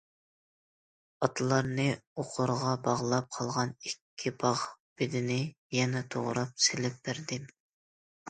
[1.25, 1.85] ئاتلارنى
[2.21, 4.65] ئوقۇرغا باغلاپ، قالغان ئىككى باغ
[5.01, 5.37] بېدىنى
[5.79, 7.45] يەنە توغراپ سېلىپ بەردىم.